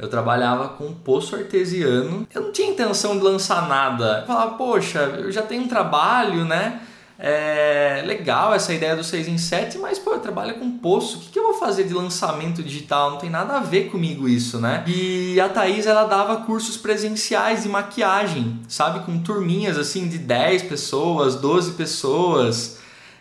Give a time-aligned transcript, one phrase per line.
[0.00, 2.26] Eu trabalhava com poço artesiano.
[2.34, 4.20] Eu não tinha intenção de lançar nada.
[4.20, 6.80] Eu falava, poxa, eu já tenho um trabalho, né?
[7.22, 11.20] É legal essa ideia do 6 em 7, mas pô, eu trabalho com poço, o
[11.20, 13.10] que, eu vou fazer de lançamento digital?
[13.10, 14.82] Não tem nada a ver comigo isso, né?
[14.86, 19.00] E a Thaís, ela dava cursos presenciais de maquiagem, sabe?
[19.00, 22.78] Com turminhas assim de 10 pessoas, 12 pessoas.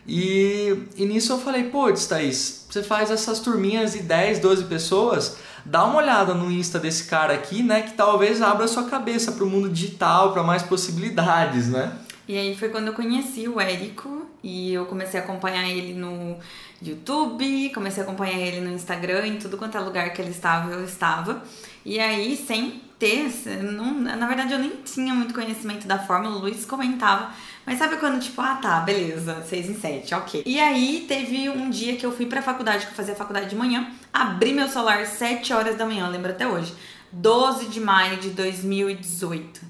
[0.08, 5.36] E, e nisso eu falei, pô, Thaís, você faz essas turminhas de 10, 12 pessoas,
[5.70, 7.82] dá uma olhada no Insta desse cara aqui, né?
[7.82, 11.92] Que talvez abra sua cabeça para o mundo digital, para mais possibilidades, né?
[12.28, 16.38] E aí foi quando eu conheci o Érico e eu comecei a acompanhar ele no
[16.82, 20.72] YouTube, comecei a acompanhar ele no Instagram, em tudo quanto é lugar que ele estava,
[20.72, 21.44] eu estava.
[21.86, 23.32] E aí, sem ter,
[23.64, 27.32] não, na verdade eu nem tinha muito conhecimento da fórmula, o Luiz comentava,
[27.66, 30.44] mas sabe quando tipo, ah tá, beleza, 6 em 7, ok.
[30.46, 33.56] E aí teve um dia que eu fui pra faculdade, que eu fazia faculdade de
[33.56, 36.74] manhã, abri meu celular 7 horas da manhã, lembro até hoje,
[37.14, 39.62] 12 de maio de 2018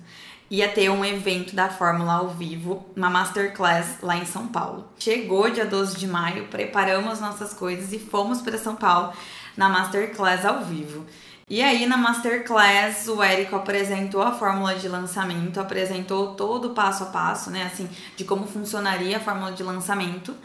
[0.49, 4.87] ia ter um evento da Fórmula ao vivo, uma masterclass lá em São Paulo.
[4.97, 9.13] Chegou dia 12 de maio, preparamos nossas coisas e fomos para São Paulo
[9.55, 11.05] na masterclass ao vivo.
[11.49, 17.03] E aí na masterclass o Érico apresentou a fórmula de lançamento, apresentou todo o passo
[17.03, 20.35] a passo, né, assim, de como funcionaria a fórmula de lançamento.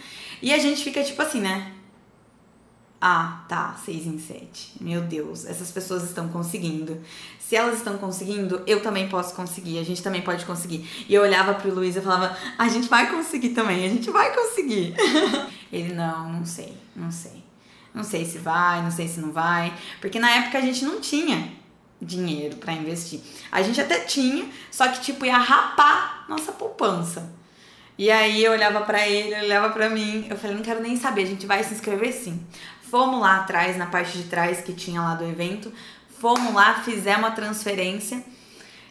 [0.40, 1.72] E a gente fica tipo assim, né?
[3.06, 4.76] Ah, tá, 6 em 7.
[4.80, 6.98] Meu Deus, essas pessoas estão conseguindo.
[7.38, 10.88] Se elas estão conseguindo, eu também posso conseguir, a gente também pode conseguir.
[11.06, 14.34] E eu olhava pro Luiz e falava, a gente vai conseguir também, a gente vai
[14.34, 14.94] conseguir.
[15.70, 17.44] Ele, não, não sei, não sei.
[17.92, 19.70] Não sei se vai, não sei se não vai.
[20.00, 21.52] Porque na época a gente não tinha
[22.00, 23.20] dinheiro para investir.
[23.52, 27.30] A gente até tinha, só que tipo ia rapar nossa poupança.
[27.98, 31.22] E aí eu olhava para ele, olhava para mim, eu falei, não quero nem saber,
[31.22, 32.44] a gente vai se inscrever sim.
[32.94, 35.72] Fomos lá atrás, na parte de trás que tinha lá do evento,
[36.20, 38.22] fomos lá, fizemos a transferência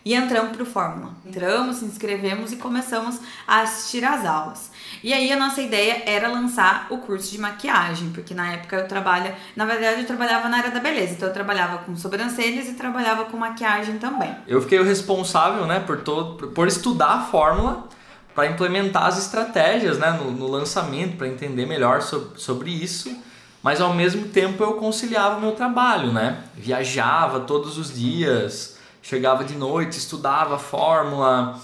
[0.04, 1.14] e entramos pro Fórmula.
[1.26, 4.70] Entramos, se inscrevemos e começamos a assistir às aulas.
[5.02, 8.90] E aí a nossa ideia era lançar o curso de maquiagem, porque na época eu
[8.90, 12.74] trabalho, na verdade eu trabalhava na área da beleza, então eu trabalhava com sobrancelhas e
[12.74, 14.36] trabalhava com maquiagem também.
[14.46, 17.88] Eu fiquei o responsável, né, por todo por estudar a fórmula
[18.36, 23.32] para implementar as estratégias, né, no, no lançamento, para entender melhor sobre, sobre isso
[23.64, 26.44] mas ao mesmo tempo eu conciliava meu trabalho, né?
[26.54, 31.58] Viajava todos os dias, chegava de noite, estudava fórmula,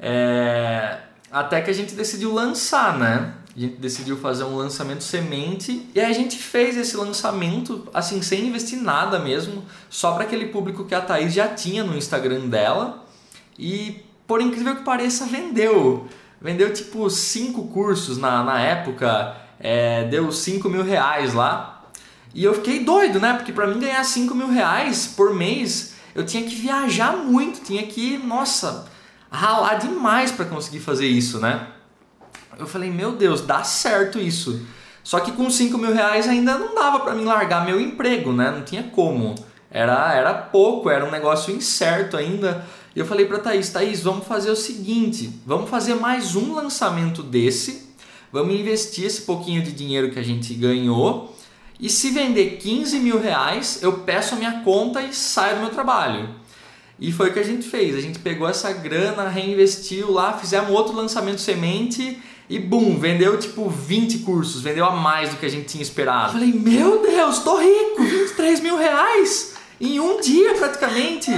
[0.00, 0.98] é...
[1.30, 3.34] até que a gente decidiu lançar, né?
[3.56, 8.48] A gente decidiu fazer um lançamento semente e a gente fez esse lançamento assim sem
[8.48, 13.04] investir nada mesmo, só para aquele público que a Thaís já tinha no Instagram dela
[13.56, 16.08] e por incrível que pareça vendeu,
[16.40, 21.82] vendeu tipo cinco cursos na, na época é, deu 5 mil reais lá.
[22.34, 23.32] E eu fiquei doido, né?
[23.32, 27.82] Porque para mim ganhar 5 mil reais por mês, eu tinha que viajar muito, tinha
[27.84, 28.86] que, nossa,
[29.30, 31.68] ralar demais para conseguir fazer isso, né?
[32.58, 34.66] Eu falei, meu Deus, dá certo isso.
[35.02, 38.50] Só que com 5 mil reais ainda não dava para mim largar meu emprego, né?
[38.50, 39.34] Não tinha como.
[39.70, 42.66] Era, era pouco, era um negócio incerto ainda.
[42.94, 47.22] E eu falei para Thaís, Thaís, vamos fazer o seguinte, vamos fazer mais um lançamento
[47.22, 47.83] desse
[48.34, 51.36] vamos investir esse pouquinho de dinheiro que a gente ganhou
[51.78, 55.70] e se vender 15 mil reais, eu peço a minha conta e saio do meu
[55.70, 56.28] trabalho.
[56.98, 57.94] E foi o que a gente fez.
[57.94, 63.68] A gente pegou essa grana, reinvestiu lá, fizemos outro lançamento semente e bum, vendeu tipo
[63.68, 66.32] 20 cursos, vendeu a mais do que a gente tinha esperado.
[66.32, 71.30] falei, meu Deus, tô rico, 23 mil reais em um dia praticamente.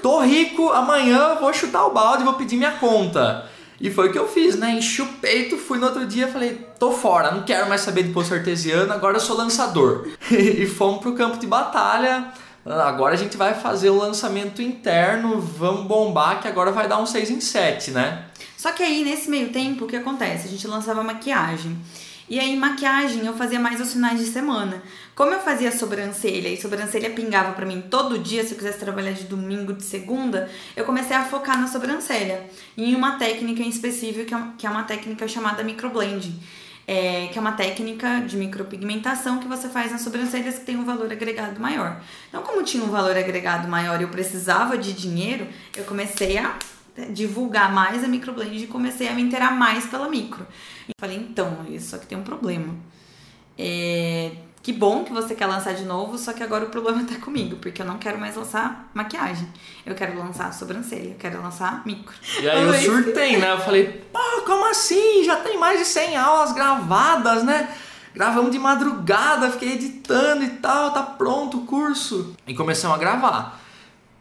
[0.00, 3.52] Tô rico, amanhã vou chutar o balde e vou pedir minha conta.
[3.84, 4.70] E foi o que eu fiz, né?
[4.70, 8.14] Enchi o peito, fui no outro dia falei, tô fora, não quero mais saber de
[8.14, 10.08] poço artesiano, agora eu sou lançador.
[10.32, 12.32] e fomos pro campo de batalha.
[12.64, 17.04] Agora a gente vai fazer o lançamento interno, vamos bombar, que agora vai dar um
[17.04, 18.24] 6 em 7, né?
[18.56, 20.48] Só que aí, nesse meio tempo, o que acontece?
[20.48, 21.76] A gente lançava maquiagem.
[22.26, 24.82] E aí, maquiagem eu fazia mais aos finais de semana.
[25.14, 29.12] Como eu fazia sobrancelha e sobrancelha pingava para mim todo dia, se eu quisesse trabalhar
[29.12, 32.48] de domingo, de segunda, eu comecei a focar na sobrancelha.
[32.78, 34.24] Em uma técnica em específico,
[34.56, 36.40] que é uma técnica chamada microblending.
[36.86, 40.84] É, que é uma técnica de micropigmentação que você faz nas sobrancelhas que tem um
[40.84, 41.98] valor agregado maior.
[42.28, 46.58] Então, como tinha um valor agregado maior e eu precisava de dinheiro, eu comecei a
[47.12, 50.46] divulgar mais a microblend e comecei a me inteirar mais pela micro.
[50.88, 52.74] E falei, então, isso só que tem um problema.
[53.58, 54.32] É,
[54.62, 57.56] que bom que você quer lançar de novo, só que agora o problema tá comigo,
[57.56, 59.46] porque eu não quero mais lançar maquiagem.
[59.84, 62.14] Eu quero lançar sobrancelha, eu quero lançar micro.
[62.40, 63.52] E aí eu surtei, né?
[63.52, 65.24] Eu falei, pô, como assim?
[65.24, 67.68] Já tem mais de 100 aulas gravadas, né?
[68.14, 72.34] Gravamos de madrugada, fiquei editando e tal, tá pronto o curso.
[72.46, 73.63] E começamos a gravar.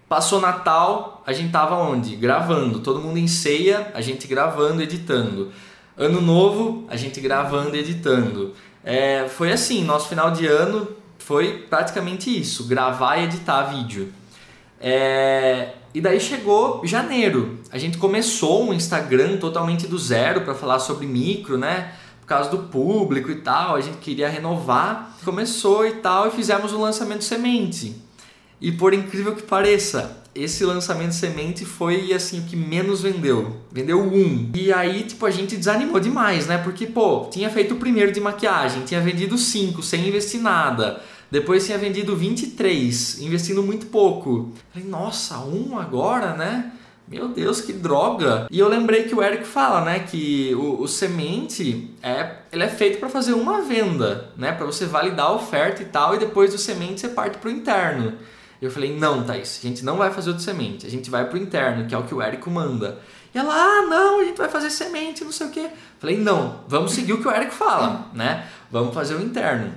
[0.08, 2.16] Passou Natal, a gente tava onde?
[2.16, 2.80] Gravando.
[2.80, 5.52] Todo mundo em ceia, a gente gravando, editando.
[5.98, 8.54] Ano novo, a gente gravando, editando.
[8.84, 14.12] É, foi assim, nosso final de ano foi praticamente isso, gravar e editar vídeo.
[14.80, 17.60] É, e daí chegou janeiro.
[17.72, 21.94] A gente começou um Instagram totalmente do zero para falar sobre micro, né?
[22.20, 25.16] Por causa do público e tal, a gente queria renovar.
[25.24, 27.96] Começou e tal, e fizemos o lançamento semente.
[28.64, 33.58] E por incrível que pareça, esse lançamento semente foi assim o que menos vendeu.
[33.70, 34.52] Vendeu um.
[34.56, 36.58] E aí, tipo, a gente desanimou demais, né?
[36.58, 41.02] Porque, pô, tinha feito o primeiro de maquiagem, tinha vendido cinco sem investir nada.
[41.30, 44.54] Depois tinha vendido 23, investindo muito pouco.
[44.72, 46.72] Falei, nossa, um agora, né?
[47.06, 48.48] Meu Deus, que droga!
[48.50, 52.70] E eu lembrei que o Eric fala, né, que o, o semente é, ele é
[52.70, 56.54] feito para fazer uma venda, né, para você validar a oferta e tal, e depois
[56.54, 58.14] do semente você parte para o interno.
[58.64, 61.28] Eu falei, não, Thaís, a gente não vai fazer o de semente, a gente vai
[61.28, 62.98] pro interno, que é o que o Érico manda.
[63.36, 65.70] E ela, ah, não, a gente vai fazer semente, não sei o quê.
[66.00, 68.48] Falei, não, vamos seguir o que o Érico fala, né?
[68.72, 69.74] Vamos fazer o interno.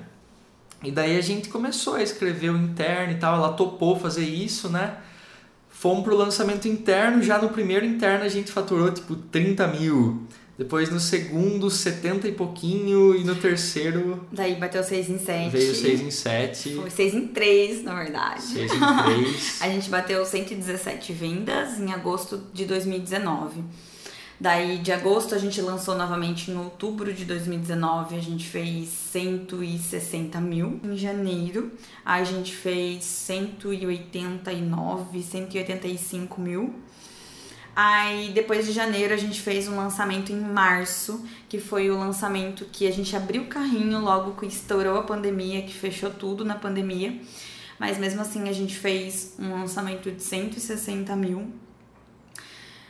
[0.85, 4.69] E daí a gente começou a escrever o interno e tal, ela topou fazer isso,
[4.69, 4.99] né?
[5.69, 10.29] Fomos pro lançamento interno, já no primeiro interno a gente faturou tipo 30 mil.
[10.59, 13.15] Depois no segundo, 70 e pouquinho.
[13.15, 14.27] E no terceiro.
[14.33, 15.51] Daí bateu 6 em 7.
[15.51, 16.75] Veio 6 em 7.
[16.77, 18.43] Foi 6 em 3, na verdade.
[18.43, 19.59] 6 em 3.
[19.61, 23.63] a gente bateu 117 vendas em agosto de 2019.
[24.39, 30.39] Daí de agosto a gente lançou novamente em outubro de 2019, a gente fez 160
[30.43, 30.79] mil.
[30.85, 31.73] Em janeiro
[32.05, 36.75] a gente fez 189, 185 mil.
[37.77, 42.65] Aí depois de janeiro a gente fez um lançamento em março, que foi o lançamento
[42.73, 46.55] que a gente abriu o carrinho logo que estourou a pandemia, que fechou tudo na
[46.55, 47.21] pandemia.
[47.79, 51.53] Mas mesmo assim a gente fez um lançamento de 160 mil.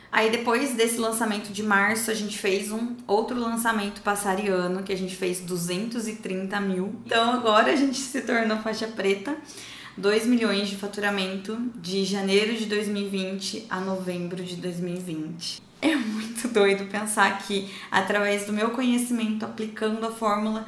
[0.09, 4.97] Aí depois desse lançamento de março, a gente fez um outro lançamento passariano, que a
[4.97, 6.95] gente fez 230 mil.
[7.05, 9.35] Então agora a gente se tornou faixa preta.
[9.97, 15.59] 2 milhões de faturamento de janeiro de 2020 a novembro de 2020.
[15.81, 20.67] É muito doido pensar que, através do meu conhecimento, aplicando a fórmula,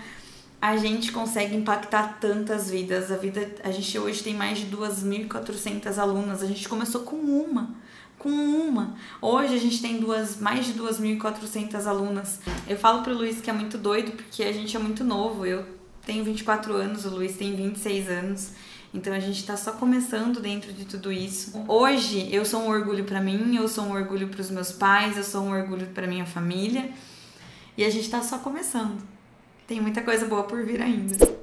[0.59, 3.11] a gente consegue impactar tantas vidas.
[3.11, 6.41] A vida, a gente hoje tem mais de 2.400 alunas.
[6.41, 7.75] A gente começou com uma,
[8.17, 8.95] com uma.
[9.21, 12.39] Hoje a gente tem duas, mais de 2.400 alunas.
[12.67, 15.45] Eu falo pro Luiz que é muito doido porque a gente é muito novo.
[15.45, 15.65] Eu
[16.03, 18.51] tenho 24 anos, o Luiz tem 26 anos.
[18.93, 21.63] Então a gente está só começando dentro de tudo isso.
[21.67, 25.15] Hoje eu sou um orgulho para mim, eu sou um orgulho para os meus pais,
[25.15, 26.91] eu sou um orgulho para minha família.
[27.77, 29.01] E a gente está só começando.
[29.67, 31.38] Tem muita coisa boa por vir ainda.